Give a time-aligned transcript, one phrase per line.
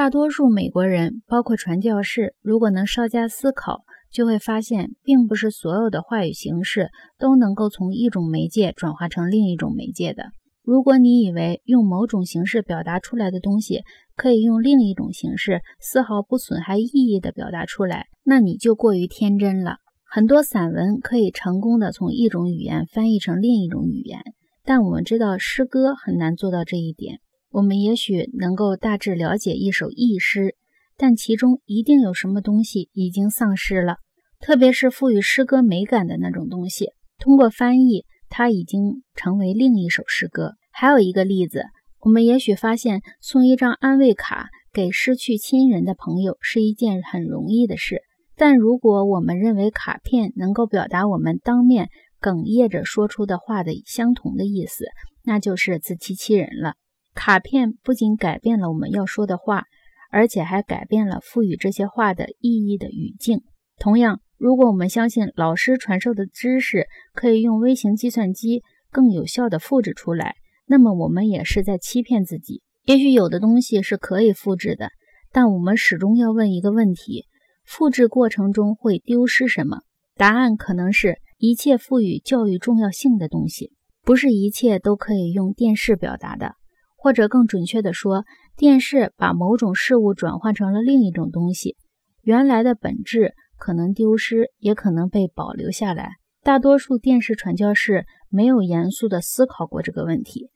[0.00, 6.88] 大多数美国人，包括传教士，如果能稍加思考，就会发现，并不是所有的话语形式
[7.18, 10.30] 都能够从一种媒介转化成另一种媒介的。
[10.62, 13.82] 如果你以为用某种形式表达出来的东西
[14.16, 19.76] 可以用另一种形式丝毫不损害意义的表达出来，那你就过于天真了。
[20.10, 24.22] 很多散文可以成功的从一种语言翻译成另一种语言，
[24.64, 27.18] 但我们知道诗歌很难做到这一点。
[27.50, 30.56] 我们也许能够大致了解一首佚诗，
[30.96, 33.96] 但其中一定有什么东西已经丧失了，
[34.40, 36.90] 特别是赋予诗歌美感的那种东西。
[37.18, 38.04] 通过翻译。
[38.32, 40.52] 它已经成为另一首诗歌。
[40.70, 41.64] 还有一个例子，
[41.98, 48.02] 我们也许发现送一张安慰卡给失去亲人的朋友是一件很容易的事。
[48.36, 51.88] 但如果我们认为卡片能够表达我们当面
[52.20, 54.84] 哽咽着说出的话的相同的意思，
[55.24, 56.74] 那就是自欺欺人了。
[57.14, 59.64] 卡片不仅改变了我们要说的话，
[60.10, 63.42] 而且还改变了赋予这些话的意义的语境。
[63.78, 64.20] 同样。
[64.40, 70.34] 如果我们相信老师传授的知识可以用微型计算机更有效地复制出来，
[70.64, 72.62] 那么我们也是在欺骗自己。
[72.86, 74.88] 也许有的东西是可以复制的，
[75.30, 77.26] 但我们始终要问一个问题：
[77.66, 79.80] 复制过程中会丢失什么？
[80.16, 86.54] 答案可能是一切赋予教育重要性的东西，不是一切都可以用电视表达的，
[87.00, 88.24] 或者更准确地说，
[88.56, 91.76] 电视把某种事物转换成了另一种东西，
[92.22, 93.34] 原来的本质。
[93.58, 96.12] 可能丢失，也可能被保留下来。
[96.42, 100.48] 大多数电视传教士没有严肃地思考过这个问题。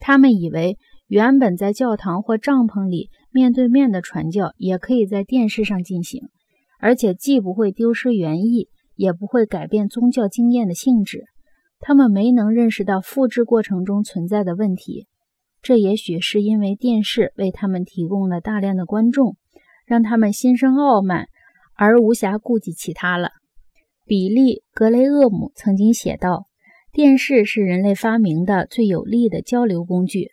[0.00, 6.22] 他们以为，原本在教堂或帐篷里面对面的传教，也可以在电视上进行，
[6.80, 11.26] 而且既不会丢失原意，也不会改变宗教经验的性质。
[11.78, 15.06] 他们没能认识到复制过程中存在的问题。
[15.62, 19.36] 这也许是因为电视为他们提供了大量的观众，
[19.86, 21.28] 让他们心生傲慢。
[21.82, 23.30] 而无暇顾及其他了。
[24.04, 26.44] 比利·格雷厄姆曾经写道
[26.92, 30.32] ：“电视是人类发明的最有力的交流工具。”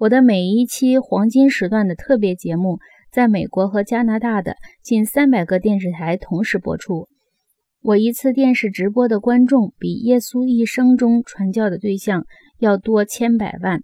[0.00, 2.78] 我的每一期黄金时段的特别节目，
[3.10, 7.06] 在美国和加拿大的近三百个电视台同时播出。
[7.82, 12.24] 我一次电视直播的观众比耶稣一生中传教的对象
[12.60, 13.82] 要多千百万。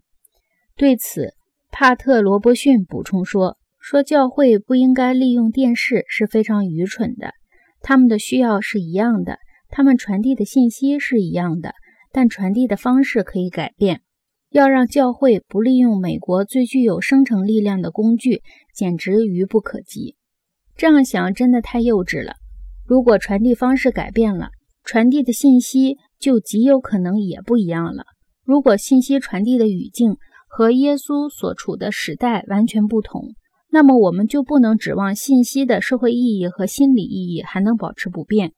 [0.78, 1.34] 对此，
[1.72, 3.59] 帕特·罗伯逊补充说。
[3.81, 7.33] 说教会不应该利用电视是非常愚蠢的。
[7.81, 11.72] 他们的需要是一样的，他们传递的信息是一样的，
[12.12, 14.03] 但传递的方式可以改变。
[14.50, 18.43] 要让教会不利用美国最具有生成力量的工具，
[18.75, 20.16] 简直愚不可及。
[20.77, 22.34] 这样想真的太幼稚了。
[22.84, 24.50] 如果传递方式改变了，
[24.84, 28.05] 传递的信息就极有可能也不一样了。
[28.45, 30.16] 如果信息传递的语境
[30.58, 33.36] 和耶稣所处的时代完全不同，
[33.70, 38.54] 那么我们就不能指望信息的社会意义和心理意义还能保持不变。